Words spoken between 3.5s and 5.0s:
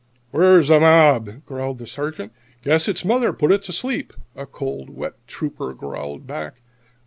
it to sleep," a cold,